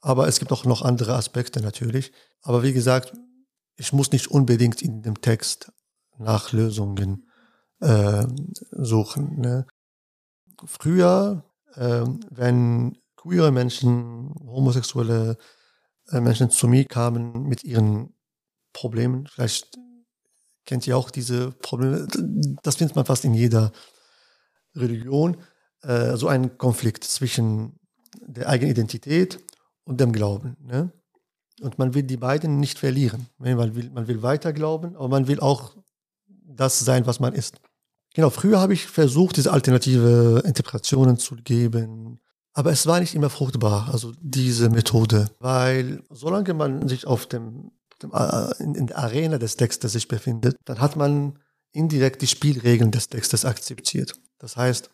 [0.00, 2.12] Aber es gibt auch noch andere Aspekte natürlich.
[2.42, 3.12] Aber wie gesagt,
[3.76, 5.72] ich muss nicht unbedingt in dem Text
[6.18, 7.28] nach Lösungen
[7.80, 8.26] äh,
[8.70, 9.40] suchen.
[9.40, 9.66] Ne?
[10.64, 15.36] Früher, äh, wenn queere Menschen, homosexuelle
[16.10, 18.14] äh, Menschen zu mir kamen mit ihren
[18.72, 19.78] Problemen, vielleicht
[20.64, 22.06] kennt ihr auch diese Probleme,
[22.62, 23.72] das findet man fast in jeder
[24.74, 25.36] Religion,
[25.82, 27.78] äh, so ein Konflikt zwischen
[28.20, 29.40] der eigenen Identität
[29.84, 30.56] und dem Glauben.
[30.60, 30.92] Ne?
[31.60, 33.28] Und man will die beiden nicht verlieren.
[33.38, 35.74] Man will, man will weiter glauben, aber man will auch
[36.26, 37.60] das sein, was man ist.
[38.16, 42.18] Genau, früher habe ich versucht, diese alternative Interpretationen zu geben,
[42.54, 47.72] aber es war nicht immer fruchtbar, also diese Methode, weil solange man sich auf dem,
[48.02, 51.38] dem äh, in der Arena des Textes sich befindet, dann hat man
[51.72, 54.14] indirekt die Spielregeln des Textes akzeptiert.
[54.38, 54.88] Das heißt,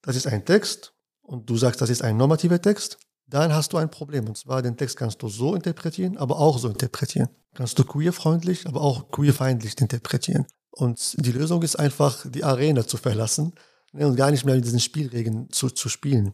[0.00, 3.76] das ist ein Text und du sagst, das ist ein normativer Text, dann hast du
[3.76, 4.26] ein Problem.
[4.26, 7.28] Und zwar, den Text kannst du so interpretieren, aber auch so interpretieren.
[7.52, 10.46] Kannst du queerfreundlich, aber auch queerfeindlich interpretieren.
[10.70, 13.52] Und die Lösung ist einfach, die Arena zu verlassen
[13.92, 16.32] ne, und gar nicht mehr mit diesen Spielregeln zu, zu spielen.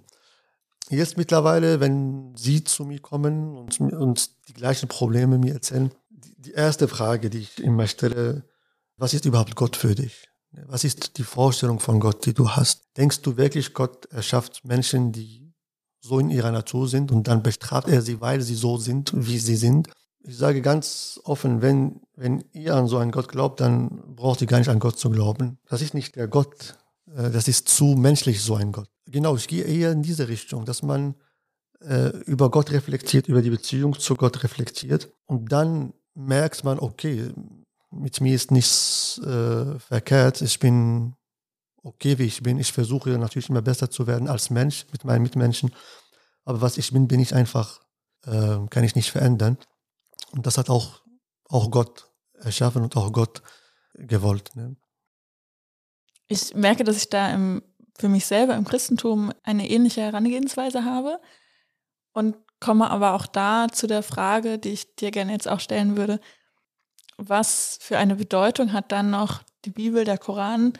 [0.88, 6.34] Jetzt mittlerweile, wenn Sie zu mir kommen und, und die gleichen Probleme mir erzählen, die,
[6.40, 8.44] die erste Frage, die ich immer stelle,
[8.96, 10.28] was ist überhaupt Gott für dich?
[10.66, 12.84] Was ist die Vorstellung von Gott, die du hast?
[12.96, 15.52] Denkst du wirklich, Gott erschafft Menschen, die
[16.00, 19.38] so in ihrer Natur sind und dann bestraft er sie, weil sie so sind, wie
[19.38, 19.88] sie sind?
[20.26, 24.48] Ich sage ganz offen, wenn, wenn ihr an so einen Gott glaubt, dann braucht ihr
[24.48, 25.58] gar nicht an Gott zu glauben.
[25.68, 26.76] Das ist nicht der Gott,
[27.14, 28.88] äh, das ist zu menschlich, so ein Gott.
[29.06, 31.14] Genau, ich gehe eher in diese Richtung, dass man
[31.80, 37.30] äh, über Gott reflektiert, über die Beziehung zu Gott reflektiert und dann merkt man, okay,
[37.90, 41.14] mit mir ist nichts äh, verkehrt, ich bin
[41.84, 42.58] okay, wie ich bin.
[42.58, 45.70] Ich versuche natürlich immer besser zu werden als Mensch mit meinen Mitmenschen,
[46.44, 47.80] aber was ich bin, bin ich einfach,
[48.24, 49.56] äh, kann ich nicht verändern.
[50.36, 51.02] Und das hat auch,
[51.48, 53.42] auch Gott erschaffen und auch Gott
[53.94, 54.54] gewollt.
[54.54, 54.76] Ne?
[56.28, 57.62] Ich merke, dass ich da im,
[57.98, 61.20] für mich selber im Christentum eine ähnliche Herangehensweise habe
[62.12, 65.96] und komme aber auch da zu der Frage, die ich dir gerne jetzt auch stellen
[65.96, 66.20] würde.
[67.16, 70.74] Was für eine Bedeutung hat dann noch die Bibel, der Koran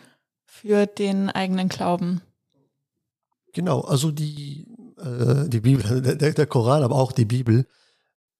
[0.45, 2.21] für den eigenen Glauben?
[3.53, 4.67] Genau, also die,
[4.97, 7.67] äh, die Bibel, der, der Koran, aber auch die Bibel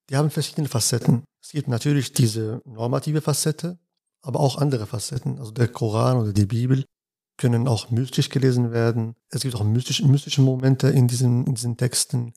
[0.10, 1.24] die haben verschiedene Facetten.
[1.42, 3.78] Es gibt natürlich diese normative Facette,
[4.22, 5.40] aber auch andere Facetten.
[5.40, 6.86] Also der Koran oder die Bibel
[7.38, 9.16] können auch mystisch gelesen werden.
[9.30, 12.34] Es gibt auch mystische, mystische Momente in diesen, in diesen Texten.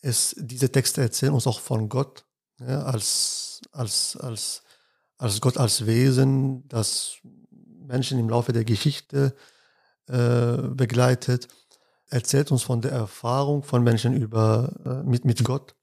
[0.00, 2.24] Es, diese Texte erzählen uns auch von Gott
[2.58, 4.62] ja, als, als, als,
[5.18, 7.18] als Gott als Wesen, das
[7.86, 9.34] Menschen im Laufe der Geschichte
[10.08, 11.48] äh, begleitet.
[12.08, 15.76] Erzählt uns von der Erfahrung von Menschen über, äh, mit, mit Gott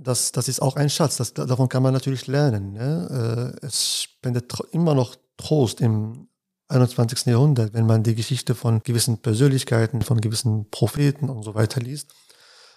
[0.00, 1.16] das, das ist auch ein Schatz.
[1.16, 2.72] Das, davon kann man natürlich lernen.
[2.72, 3.54] Ne?
[3.62, 6.28] Äh, es spendet immer noch Trost im
[6.68, 7.26] 21.
[7.26, 12.12] Jahrhundert, wenn man die Geschichte von gewissen Persönlichkeiten, von gewissen Propheten und so weiter liest.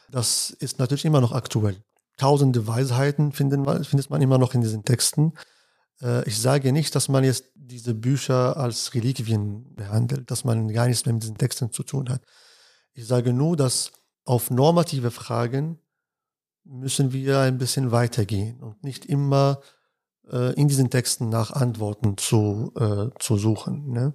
[0.10, 1.78] Das ist natürlich immer noch aktuell.
[2.18, 5.34] Tausende Weisheiten finden, findet man immer noch in diesen Texten.
[6.02, 10.88] Äh, ich sage nicht, dass man jetzt diese Bücher als Reliquien behandelt, dass man gar
[10.88, 12.22] nichts mehr mit diesen Texten zu tun hat.
[12.94, 13.92] Ich sage nur, dass
[14.26, 15.80] auf normative Fragen
[16.64, 19.62] müssen wir ein bisschen weitergehen und nicht immer
[20.32, 23.92] äh, in diesen Texten nach Antworten zu, äh, zu suchen.
[23.92, 24.14] Ne?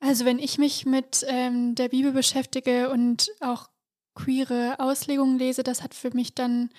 [0.00, 3.68] Also wenn ich mich mit ähm, der Bibel beschäftige und auch
[4.14, 6.70] queere Auslegungen lese, das hat für mich dann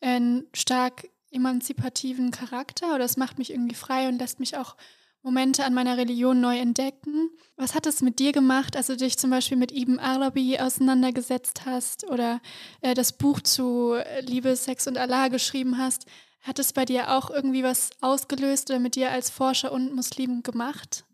[0.00, 4.76] einen stark emanzipativen Charakter oder es macht mich irgendwie frei und lässt mich auch
[5.22, 7.30] Momente an meiner Religion neu entdecken.
[7.56, 11.66] Was hat es mit dir gemacht, als du dich zum Beispiel mit Ibn Arabi auseinandergesetzt
[11.66, 12.40] hast oder
[12.80, 16.06] äh, das Buch zu Liebe, Sex und Allah geschrieben hast?
[16.40, 20.44] Hat es bei dir auch irgendwie was ausgelöst oder mit dir als Forscher und Muslim
[20.44, 21.04] gemacht?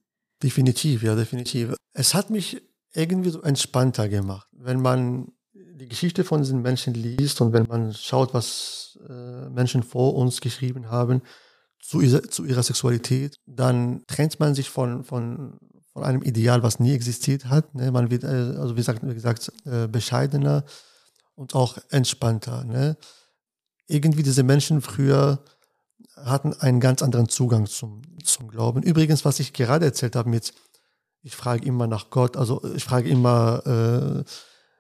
[0.43, 1.75] Definitiv, ja, definitiv.
[1.95, 2.61] Es hat mich
[2.93, 7.95] irgendwie so entspannter gemacht, wenn man die Geschichte von diesen Menschen liest und wenn man
[7.95, 11.23] schaut, was äh, Menschen vor uns geschrieben haben
[11.83, 15.59] zu, zu ihrer Sexualität, dann trennt man sich von, von,
[15.93, 17.75] von einem Ideal, was nie existiert hat.
[17.75, 17.91] Ne?
[17.91, 20.65] Man wird, äh, also wie gesagt, wie gesagt äh, bescheidener
[21.35, 22.65] und auch entspannter.
[22.65, 22.97] Ne?
[23.89, 25.45] Irgendwie diese Menschen früher
[26.17, 28.83] hatten einen ganz anderen Zugang zum, zum Glauben.
[28.83, 30.53] Übrigens, was ich gerade erzählt habe mit
[31.23, 34.25] Ich frage immer nach Gott, also ich frage immer äh,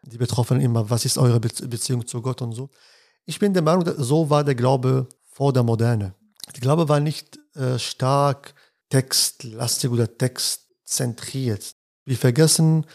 [0.02, 2.70] die Betroffenen immer, was ist eure Be Beziehung zu Gott und so.
[3.24, 6.14] Ich bin der Meinung, so war der Glaube vor der Moderne.
[6.54, 8.54] Der Glaube war nicht äh, stark
[8.90, 11.74] textlastig oder textzentriert.
[12.04, 12.86] Wir vergessen,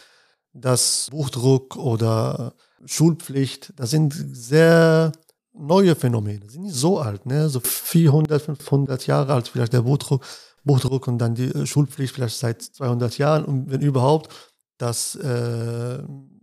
[0.52, 5.12] dass Buchdruck oder Schulpflicht, das sind sehr
[5.52, 7.48] neue Phänomene, sind nicht so alt, ne?
[7.48, 10.24] so 400, 500 Jahre alt vielleicht der Buchdruck,
[10.64, 14.32] Buchdruck und dann die äh, Schulpflicht vielleicht seit 200 Jahren und wenn überhaupt,
[14.76, 15.98] dass äh,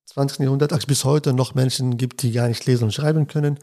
[0.08, 0.40] 20.
[0.40, 3.60] Jahrhundert bis heute noch Menschen gibt, die gar nicht lesen und schreiben können.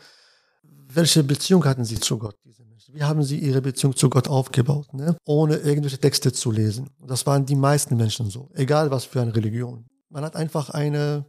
[0.62, 2.62] Welche Beziehung hatten sie zu Gott, diese?
[2.92, 5.16] Wie haben sie ihre Beziehung zu Gott aufgebaut, ne?
[5.24, 6.90] ohne irgendwelche Texte zu lesen?
[7.07, 9.87] Das waren die meisten Menschen so, egal was für eine Religion.
[10.11, 11.24] Man hat einfach eine,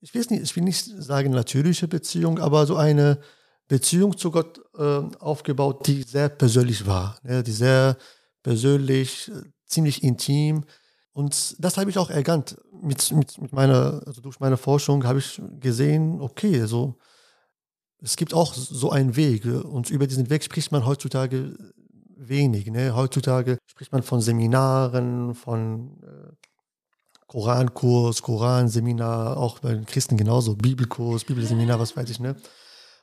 [0.00, 3.20] ich will nicht, ich will nicht sagen natürliche Beziehung, aber so eine
[3.68, 7.42] Beziehung zu Gott äh, aufgebaut, die sehr persönlich war, ne?
[7.42, 7.96] die sehr
[8.42, 9.30] persönlich,
[9.66, 10.64] ziemlich intim.
[11.12, 12.56] Und das habe ich auch erkannt.
[12.82, 16.96] Mit, mit, mit meiner, also durch meine Forschung habe ich gesehen, okay, so,
[18.02, 19.44] es gibt auch so einen Weg.
[19.44, 21.56] Und über diesen Weg spricht man heutzutage
[22.16, 22.66] wenig.
[22.66, 22.94] Ne?
[22.94, 26.32] Heutzutage spricht man von Seminaren, von äh,
[27.26, 32.34] Korankurs, Koranseminar, auch bei den Christen genauso, Bibelkurs, Bibelseminar, was weiß ich, ne?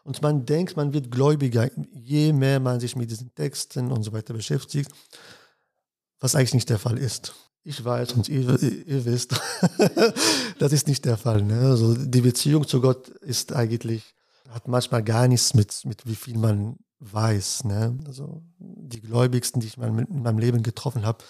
[0.04, 4.14] Und man denkt, man wird gläubiger, je mehr man sich mit diesen Texten und so
[4.14, 4.92] weiter beschäftigt,
[6.20, 7.34] was eigentlich nicht der Fall ist.
[7.64, 9.40] Ich weiß und ihr, ihr wisst,
[10.60, 11.42] das ist nicht der Fall.
[11.44, 11.60] Ne?
[11.60, 14.16] Also die Beziehung zu Gott ist eigentlich,
[14.50, 17.66] hat manchmal gar nichts mit, mit wie viel man weiß.
[17.66, 17.98] Ne?
[18.06, 21.24] Also die Gläubigsten, die ich in meinem Leben getroffen habe,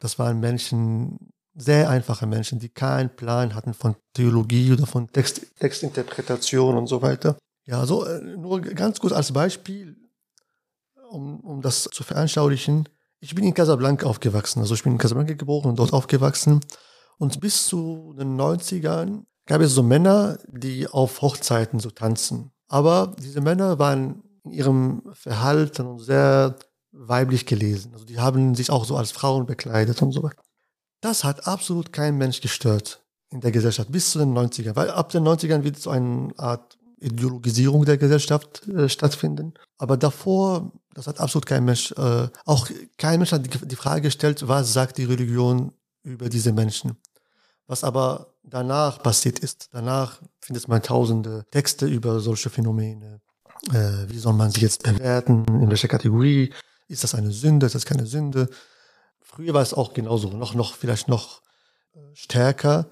[0.00, 5.46] das waren Menschen, sehr einfache Menschen, die keinen Plan hatten von Theologie oder von Text,
[5.58, 7.36] Textinterpretation und so weiter.
[7.64, 9.96] Ja, so äh, nur ganz kurz als Beispiel,
[11.10, 12.88] um, um das zu veranschaulichen.
[13.20, 14.60] Ich bin in Casablanca aufgewachsen.
[14.60, 16.60] Also ich bin in Casablanca geboren und dort aufgewachsen.
[17.16, 22.52] Und bis zu den 90ern gab es so Männer, die auf Hochzeiten so tanzen.
[22.68, 26.56] Aber diese Männer waren in ihrem Verhalten sehr
[26.92, 27.92] weiblich gelesen.
[27.92, 30.42] Also die haben sich auch so als Frauen bekleidet und so weiter.
[31.00, 34.76] Das hat absolut kein Mensch gestört in der Gesellschaft bis zu den 90ern.
[34.76, 39.54] Weil ab den 90ern wird so eine Art Ideologisierung der Gesellschaft äh, stattfinden.
[39.76, 44.02] Aber davor, das hat absolut kein Mensch, äh, auch kein Mensch hat die, die Frage
[44.02, 46.96] gestellt, was sagt die Religion über diese Menschen.
[47.66, 53.20] Was aber danach passiert ist, danach findet man tausende Texte über solche Phänomene.
[53.70, 55.44] Äh, wie soll man sie jetzt bewerten?
[55.48, 56.52] In welcher Kategorie?
[56.88, 57.66] Ist das eine Sünde?
[57.66, 58.48] Ist das keine Sünde?
[59.20, 61.42] Früher war es auch genauso, noch, noch, vielleicht noch
[61.94, 62.88] äh, stärker,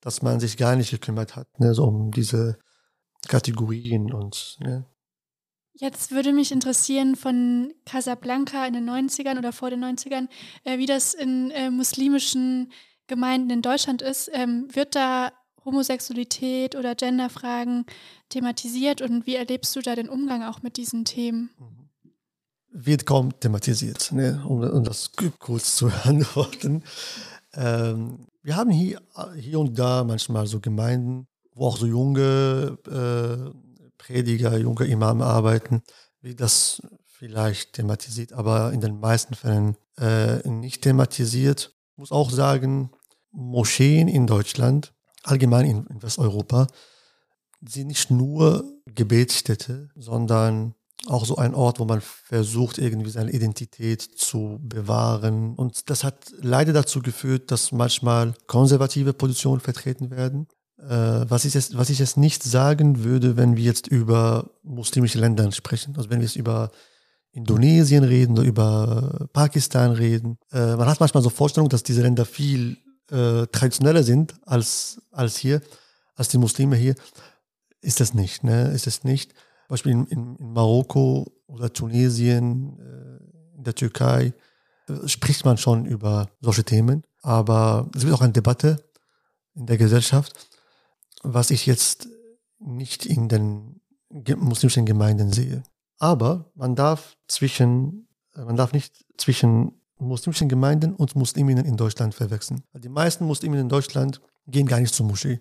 [0.00, 2.58] dass man sich gar nicht gekümmert hat, ne, so um diese
[3.28, 4.84] Kategorien und ne.
[5.72, 10.28] Jetzt würde mich interessieren von Casablanca in den 90ern oder vor den 90ern,
[10.64, 12.72] äh, wie das in äh, muslimischen
[13.10, 14.30] Gemeinden in Deutschland ist.
[14.32, 15.32] Ähm, wird da
[15.64, 17.84] Homosexualität oder Genderfragen
[18.30, 21.50] thematisiert und wie erlebst du da den Umgang auch mit diesen Themen?
[21.58, 21.90] Mhm.
[22.72, 24.42] Wird kaum thematisiert, ne?
[24.46, 26.84] um, um das kurz zu beantworten.
[27.52, 29.02] Ähm, wir haben hier,
[29.36, 35.82] hier und da manchmal so Gemeinden, wo auch so junge äh, Prediger, junge Imame arbeiten,
[36.22, 41.76] wie das vielleicht thematisiert, aber in den meisten Fällen äh, nicht thematisiert.
[41.92, 42.92] Ich muss auch sagen,
[43.32, 46.66] Moscheen in Deutschland, allgemein in, Westeuropa,
[47.66, 50.74] sind nicht nur Gebetsstätte, sondern
[51.06, 55.54] auch so ein Ort, wo man versucht, irgendwie seine Identität zu bewahren.
[55.54, 60.46] Und das hat leider dazu geführt, dass manchmal konservative Positionen vertreten werden,
[60.78, 65.18] äh, was, ich jetzt, was ich jetzt nicht sagen würde, wenn wir jetzt über muslimische
[65.18, 65.96] Länder sprechen.
[65.96, 66.70] Also wenn wir jetzt über
[67.32, 70.38] Indonesien reden oder über Pakistan reden.
[70.52, 72.78] Äh, man hat manchmal so Vorstellungen, dass diese Länder viel
[73.10, 75.62] äh, traditioneller sind als, als hier,
[76.14, 76.94] als die Muslime hier.
[77.80, 78.70] Ist das nicht, ne?
[78.72, 79.34] Ist es nicht.
[79.68, 84.34] Beispiel in, in, in Marokko oder Tunesien, äh, in der Türkei,
[84.88, 87.04] äh, spricht man schon über solche Themen.
[87.22, 88.82] Aber es wird auch eine Debatte
[89.54, 90.50] in der Gesellschaft
[91.22, 92.08] was ich jetzt
[92.58, 95.62] nicht in den muslimischen Gemeinden sehe.
[95.98, 102.14] Aber man darf zwischen, äh, man darf nicht zwischen muslimischen Gemeinden und Musliminnen in Deutschland
[102.14, 102.62] verwechseln.
[102.74, 105.40] Die meisten Musliminnen in Deutschland gehen gar nicht zur Moschee.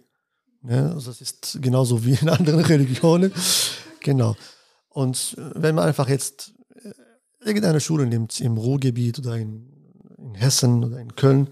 [0.62, 0.92] Ne?
[0.94, 3.32] Also das ist genauso wie in anderen Religionen.
[4.02, 4.36] Genau.
[4.90, 6.92] Und äh, wenn man einfach jetzt äh,
[7.46, 9.70] irgendeine Schule nimmt im Ruhrgebiet oder in,
[10.18, 11.50] in Hessen oder in Köln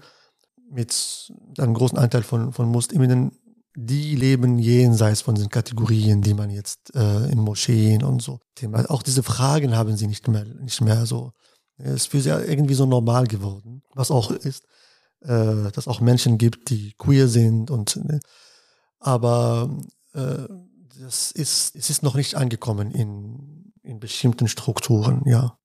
[0.70, 3.32] mit einem großen Anteil von, von Musliminnen,
[3.74, 8.40] die leben jenseits von den Kategorien, die man jetzt äh, in Moscheen und so.
[8.88, 11.32] Auch diese Fragen haben sie nicht mehr, nicht mehr so.
[11.78, 14.64] Es ist für sie irgendwie so normal geworden, was auch ist.
[15.20, 18.20] äh, dass auch Menschen gibt, die queer sind und ne?
[19.00, 19.76] aber
[20.14, 20.46] äh,
[21.00, 25.58] das ist, es ist noch nicht angekommen in, in bestimmten Strukturen, ja.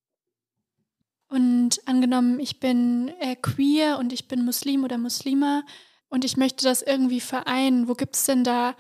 [1.28, 5.64] Und angenommen, ich bin äh, queer und ich bin Muslim oder Muslima
[6.10, 8.76] und ich möchte das irgendwie vereinen, wo gibt es denn da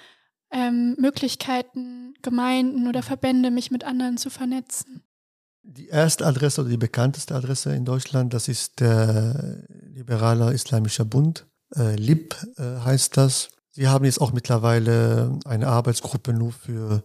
[0.51, 5.03] ähm, Möglichkeiten, Gemeinden oder Verbände, mich mit anderen zu vernetzen?
[5.63, 11.47] Die erste Adresse oder die bekannteste Adresse in Deutschland, das ist der Liberaler Islamischer Bund.
[11.75, 13.49] Äh, LIB äh, heißt das.
[13.71, 17.03] Sie haben jetzt auch mittlerweile eine Arbeitsgruppe nur für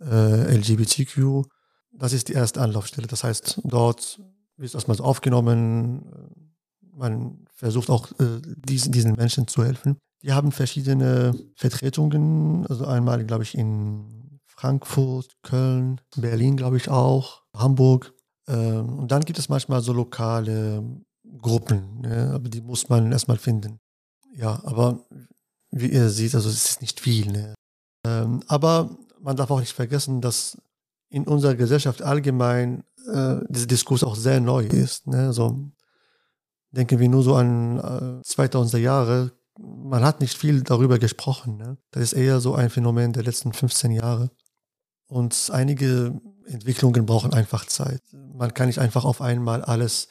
[0.00, 1.46] äh, LGBTQ.
[1.92, 3.06] Das ist die erste Anlaufstelle.
[3.06, 4.20] Das heißt, dort
[4.56, 6.04] wird erstmal so aufgenommen.
[6.92, 9.96] Man versucht auch äh, diesen, diesen Menschen zu helfen.
[10.22, 12.66] Die haben verschiedene Vertretungen.
[12.66, 17.43] Also einmal, glaube ich, in Frankfurt, Köln, Berlin, glaube ich auch.
[17.54, 18.12] Hamburg.
[18.48, 20.82] Ähm, und dann gibt es manchmal so lokale
[21.40, 22.32] Gruppen, ne?
[22.34, 23.78] aber die muss man erstmal finden.
[24.34, 25.00] Ja, aber
[25.70, 27.30] wie ihr seht, also es ist nicht viel.
[27.30, 27.54] Ne?
[28.06, 30.58] Ähm, aber man darf auch nicht vergessen, dass
[31.10, 35.06] in unserer Gesellschaft allgemein äh, dieser Diskurs auch sehr neu ist.
[35.06, 35.26] Ne?
[35.26, 35.70] Also
[36.70, 39.32] denken wir nur so an äh, 2000er Jahre.
[39.58, 41.56] Man hat nicht viel darüber gesprochen.
[41.56, 41.78] Ne?
[41.92, 44.30] Das ist eher so ein Phänomen der letzten 15 Jahre.
[45.06, 48.02] Und einige Entwicklungen brauchen einfach Zeit.
[48.12, 50.08] Man kann nicht einfach auf einmal alles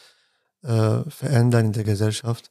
[0.64, 2.50] äh, verändern in der Gesellschaft.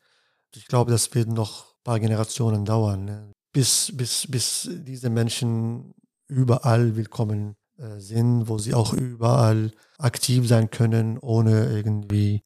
[0.54, 3.32] Ich glaube, das wird noch ein paar Generationen dauern, ne?
[3.52, 5.94] bis, bis, bis diese Menschen
[6.28, 12.42] überall willkommen äh, sind, wo sie auch überall aktiv sein können, ohne irgendwie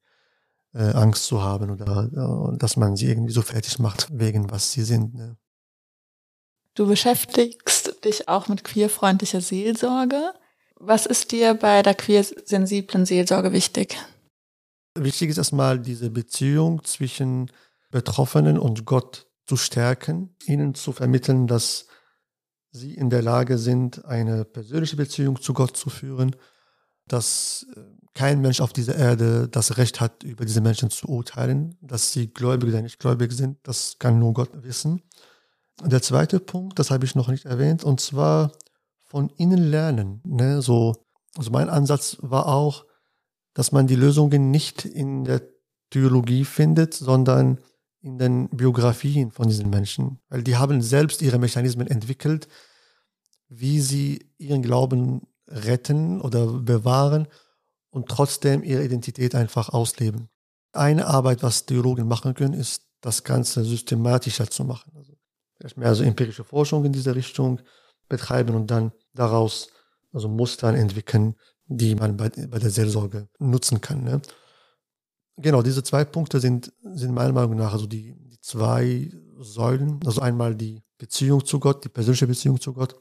[0.73, 4.71] äh, Angst zu haben oder äh, dass man sie irgendwie so fertig macht, wegen was
[4.71, 5.15] sie sind.
[5.15, 5.37] Ne?
[6.75, 10.33] Du beschäftigst dich auch mit queerfreundlicher Seelsorge.
[10.79, 13.97] Was ist dir bei der queersensiblen Seelsorge wichtig?
[14.95, 17.51] Wichtig ist erstmal diese Beziehung zwischen
[17.89, 21.87] Betroffenen und Gott zu stärken, ihnen zu vermitteln, dass
[22.71, 26.35] sie in der Lage sind, eine persönliche Beziehung zu Gott zu führen,
[27.07, 27.81] dass äh,
[28.13, 32.27] kein Mensch auf dieser Erde das Recht hat, über diese Menschen zu urteilen, dass sie
[32.27, 35.01] gläubig oder nicht gläubig sind, das kann nur Gott wissen.
[35.83, 38.51] Der zweite Punkt, das habe ich noch nicht erwähnt, und zwar
[39.07, 40.21] von ihnen lernen.
[40.23, 40.61] Ne?
[40.61, 40.95] So,
[41.35, 42.85] also mein Ansatz war auch,
[43.53, 45.41] dass man die Lösungen nicht in der
[45.89, 47.59] Theologie findet, sondern
[48.01, 50.19] in den Biografien von diesen Menschen.
[50.29, 52.47] Weil die haben selbst ihre Mechanismen entwickelt,
[53.49, 57.27] wie sie ihren Glauben retten oder bewahren
[57.89, 60.29] und trotzdem ihre Identität einfach ausleben.
[60.73, 64.91] Eine Arbeit, was Theologen machen können, ist, das Ganze systematischer zu machen.
[64.95, 65.13] Also
[65.55, 67.61] vielleicht mehr so empirische Forschung in diese Richtung
[68.07, 69.69] betreiben und dann daraus
[70.13, 74.03] also Mustern entwickeln, die man bei, bei der Seelsorge nutzen kann.
[74.03, 74.21] Ne?
[75.37, 79.99] Genau, diese zwei Punkte sind, sind meiner Meinung nach also die, die zwei Säulen.
[80.05, 82.95] Also einmal die Beziehung zu Gott, die persönliche Beziehung zu Gott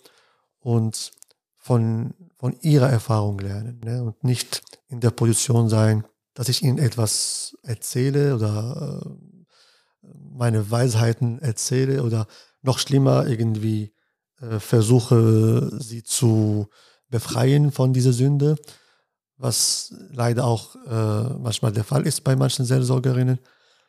[0.58, 1.12] und
[1.54, 4.02] von, von ihrer Erfahrung lernen ne?
[4.02, 11.38] und nicht in der Position sein, dass ich ihnen etwas erzähle oder äh, meine Weisheiten
[11.38, 12.26] erzähle oder
[12.62, 13.92] noch schlimmer irgendwie
[14.40, 16.68] äh, versuche, sie zu
[17.08, 18.56] befreien von dieser Sünde,
[19.36, 23.38] was leider auch äh, manchmal der Fall ist bei manchen Seelsorgerinnen.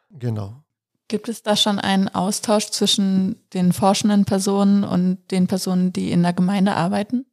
[0.10, 0.64] Genau.
[1.08, 6.22] Gibt es da schon einen Austausch zwischen den forschenden Personen und den Personen, die in
[6.22, 7.26] der Gemeinde arbeiten?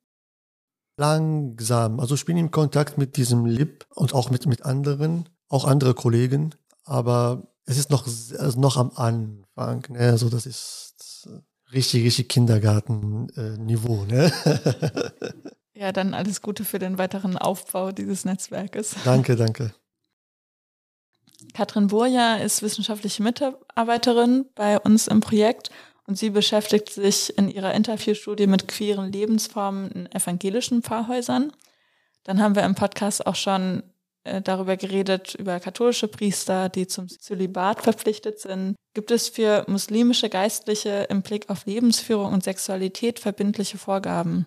[0.96, 1.98] Langsam.
[1.98, 5.94] Also ich bin in Kontakt mit diesem Lib und auch mit, mit anderen, auch andere
[5.94, 9.84] Kollegen, aber es ist noch, also noch am Anfang.
[9.88, 10.10] Ne?
[10.10, 10.93] Also das ist
[11.74, 14.04] richtig, richtig Kindergarten-Niveau.
[14.04, 14.32] Ne?
[15.74, 18.96] ja, dann alles Gute für den weiteren Aufbau dieses Netzwerkes.
[19.04, 19.74] Danke, danke.
[21.52, 25.70] Katrin Burja ist wissenschaftliche Mitarbeiterin bei uns im Projekt
[26.06, 31.52] und sie beschäftigt sich in ihrer Interviewstudie mit queeren Lebensformen in evangelischen Pfarrhäusern.
[32.24, 33.82] Dann haben wir im Podcast auch schon
[34.42, 38.74] darüber geredet, über katholische Priester, die zum Zölibat verpflichtet sind.
[38.94, 44.46] Gibt es für muslimische Geistliche im Blick auf Lebensführung und Sexualität verbindliche Vorgaben?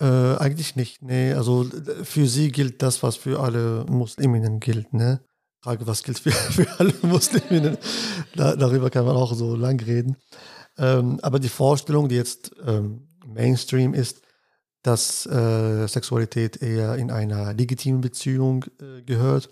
[0.00, 1.32] Äh, eigentlich nicht, nee.
[1.32, 1.66] Also
[2.02, 5.20] für sie gilt das, was für alle Musliminnen gilt, ne?
[5.62, 7.78] Frage, was gilt für, für alle Musliminnen?
[8.34, 10.16] Da, darüber kann man auch so lang reden.
[10.76, 14.20] Ähm, aber die Vorstellung, die jetzt ähm, Mainstream ist,
[14.84, 19.48] dass äh, Sexualität eher in einer legitimen Beziehung äh, gehört.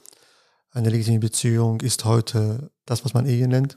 [0.70, 3.76] Eine legitime Beziehung ist heute das, was man Ehe nennt.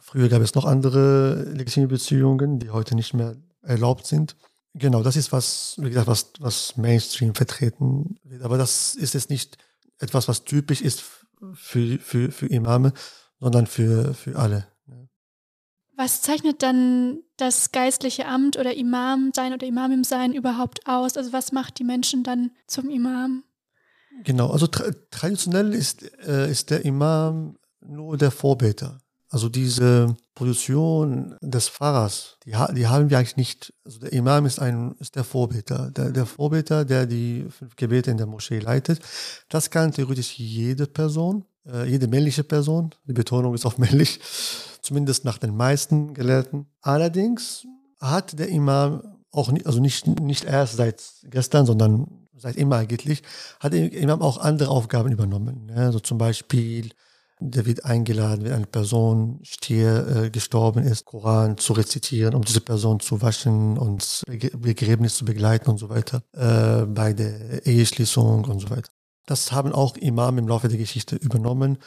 [0.00, 4.36] Früher gab es noch andere legitime Beziehungen, die heute nicht mehr erlaubt sind.
[4.74, 8.42] Genau, das ist was, wie gesagt, was, was Mainstream vertreten wird.
[8.42, 9.58] Aber das ist jetzt nicht
[9.98, 11.02] etwas, was typisch ist
[11.54, 12.92] für, für, für Imame,
[13.40, 14.69] sondern für, für alle.
[16.02, 21.18] Was zeichnet dann das geistliche Amt oder Imam sein oder Imamim sein überhaupt aus?
[21.18, 23.44] Also was macht die Menschen dann zum Imam?
[24.24, 28.96] Genau, also tra traditionell ist, äh, ist der Imam nur der Vorbeter.
[29.28, 33.74] Also diese Position des Pfarrers, die, die haben wir eigentlich nicht.
[33.84, 38.10] Also der Imam ist ein ist der Vorbeter, der, der Vorbeter, der die fünf Gebete
[38.10, 39.00] in der Moschee leitet.
[39.50, 42.94] Das kann theoretisch jede Person, äh, jede männliche Person.
[43.06, 44.18] Die Betonung ist auf männlich
[44.90, 46.66] zumindest nach den meisten Gelehrten.
[46.80, 47.64] Allerdings
[48.00, 53.22] hat der Imam auch nicht, also nicht, nicht erst seit gestern, sondern seit immer eigentlich,
[53.60, 55.66] hat der Imam auch andere Aufgaben übernommen.
[55.66, 55.76] Ne?
[55.76, 56.90] Also zum Beispiel,
[57.38, 62.60] der wird eingeladen, wenn eine Person stier, äh, gestorben ist, Koran zu rezitieren, um diese
[62.60, 68.58] Person zu waschen und Begräbnis zu begleiten und so weiter, äh, bei der Eheschließung und
[68.58, 68.90] so weiter.
[69.26, 71.78] Das haben auch Imam im Laufe der Geschichte übernommen.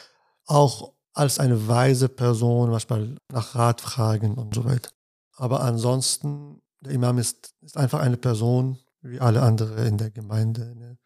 [0.46, 4.92] Auch als eine weise Person, manchmal nach Rat fragen und so weiter.
[5.36, 10.76] Aber ansonsten, der Imam ist, ist einfach eine Person, wie alle anderen in der Gemeinde.
[10.76, 10.98] Ne?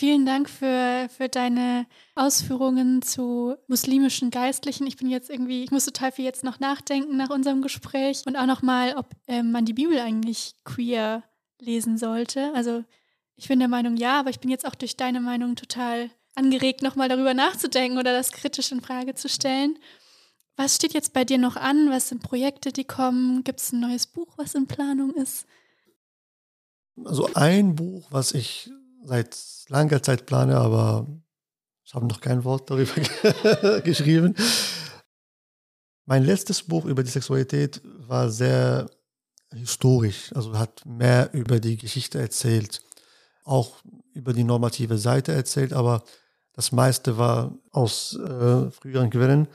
[0.00, 1.86] Vielen Dank für, für deine
[2.16, 4.86] Ausführungen zu muslimischen Geistlichen.
[4.86, 8.36] Ich bin jetzt irgendwie, ich muss total viel jetzt noch nachdenken nach unserem Gespräch und
[8.36, 11.22] auch nochmal, ob ähm, man die Bibel eigentlich queer
[11.60, 12.52] lesen sollte.
[12.54, 12.82] Also
[13.36, 16.82] ich bin der Meinung, ja, aber ich bin jetzt auch durch deine Meinung total angeregt,
[16.82, 19.78] nochmal darüber nachzudenken oder das kritisch in Frage zu stellen.
[20.56, 21.90] Was steht jetzt bei dir noch an?
[21.90, 23.42] Was sind Projekte, die kommen?
[23.44, 25.46] Gibt es ein neues Buch, was in Planung ist?
[27.04, 28.70] Also ein Buch, was ich
[29.04, 29.36] seit
[29.68, 31.06] langer Zeit plane, aber
[31.84, 34.34] ich habe noch kein Wort darüber geschrieben.
[36.06, 38.88] Mein letztes Buch über die Sexualität war sehr
[39.52, 42.82] historisch, also hat mehr über die Geschichte erzählt,
[43.44, 43.76] auch
[44.12, 46.04] über die normative Seite erzählt, aber
[46.54, 49.48] das meiste war aus äh, früheren Quellen.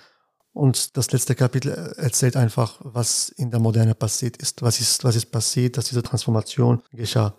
[0.51, 5.15] Und das letzte Kapitel erzählt einfach, was in der Moderne passiert ist, was ist, was
[5.15, 7.35] ist passiert, dass diese Transformation geschah.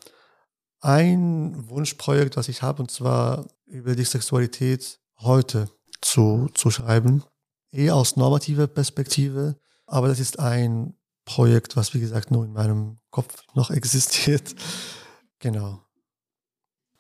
[0.81, 5.69] Ein Wunschprojekt, was ich habe, und zwar über die Sexualität heute
[6.01, 7.23] zu, zu schreiben,
[7.71, 9.57] eher aus normativer Perspektive,
[9.87, 10.95] aber das ist ein
[11.27, 14.55] Projekt, was wie gesagt nur in meinem Kopf noch existiert.
[15.41, 15.81] Genau.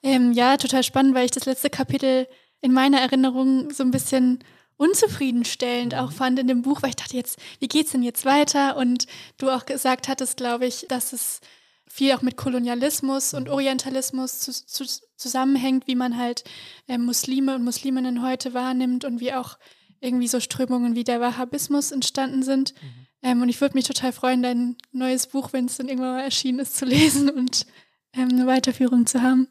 [0.02, 2.26] Ähm, ja, total spannend, weil ich das letzte Kapitel
[2.60, 4.40] in meiner Erinnerung so ein bisschen
[4.76, 8.76] unzufriedenstellend auch fand in dem Buch, weil ich dachte jetzt, wie geht's denn jetzt weiter?
[8.76, 9.06] Und
[9.36, 11.40] du auch gesagt hattest, glaube ich, dass es
[11.86, 14.84] viel auch mit Kolonialismus und Orientalismus zu, zu,
[15.16, 16.44] zusammenhängt, wie man halt
[16.88, 19.58] äh, Muslime und Musliminnen heute wahrnimmt und wie auch
[20.00, 22.74] irgendwie so Strömungen wie der Wahhabismus entstanden sind.
[22.80, 23.06] Mhm.
[23.22, 26.22] Ähm, und ich würde mich total freuen, dein neues Buch, wenn es dann irgendwann mal
[26.22, 27.66] erschienen ist, zu lesen und
[28.14, 29.48] ähm, eine Weiterführung zu haben.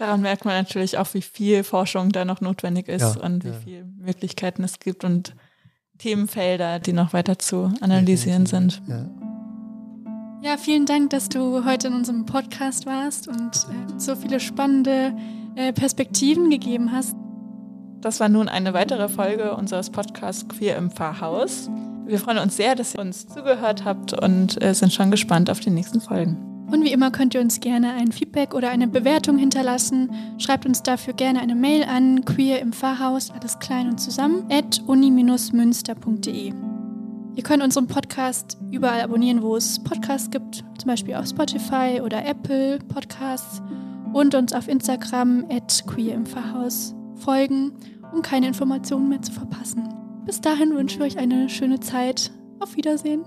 [0.00, 3.48] Daran merkt man natürlich auch, wie viel Forschung da noch notwendig ist ja, und wie
[3.48, 3.54] ja.
[3.62, 5.34] viele Möglichkeiten es gibt und
[5.98, 8.80] Themenfelder, die noch weiter zu analysieren sind.
[8.88, 9.10] Ja.
[10.40, 15.14] ja, vielen Dank, dass du heute in unserem Podcast warst und äh, so viele spannende
[15.54, 17.14] äh, Perspektiven gegeben hast.
[18.00, 21.68] Das war nun eine weitere Folge unseres Podcasts Queer im Pfarrhaus.
[22.06, 25.60] Wir freuen uns sehr, dass ihr uns zugehört habt und äh, sind schon gespannt auf
[25.60, 26.49] die nächsten Folgen.
[26.70, 30.10] Und wie immer könnt ihr uns gerne ein Feedback oder eine Bewertung hinterlassen.
[30.38, 34.82] Schreibt uns dafür gerne eine Mail an queer im Pfarrhaus, alles klein und zusammen, at
[34.86, 36.52] uni-münster.de.
[37.34, 42.24] Ihr könnt unseren Podcast überall abonnieren, wo es Podcasts gibt, zum Beispiel auf Spotify oder
[42.24, 43.62] Apple Podcasts
[44.12, 47.72] und uns auf Instagram at queer im Pfarrhaus folgen,
[48.12, 49.88] um keine Informationen mehr zu verpassen.
[50.24, 52.30] Bis dahin wünschen wir euch eine schöne Zeit.
[52.60, 53.24] Auf Wiedersehen.